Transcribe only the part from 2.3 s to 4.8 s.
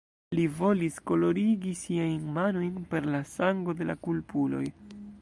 manojn per la sango de la kulpuloj.